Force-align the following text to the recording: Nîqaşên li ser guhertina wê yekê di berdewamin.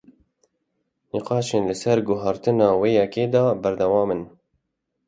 Nîqaşên 1.11 1.63
li 1.69 1.75
ser 1.81 1.99
guhertina 2.07 2.67
wê 2.79 2.89
yekê 2.99 3.23
di 3.33 3.43
berdewamin. 3.61 4.21